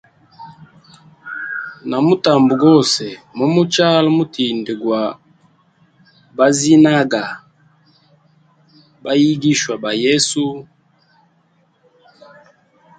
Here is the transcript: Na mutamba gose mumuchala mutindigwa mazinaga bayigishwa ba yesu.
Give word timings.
Na 1.89 1.97
mutamba 2.05 2.53
gose 2.63 3.05
mumuchala 3.37 4.09
mutindigwa 4.17 4.99
mazinaga 6.37 7.23
bayigishwa 9.03 9.73
ba 9.83 9.91
yesu. 10.03 10.43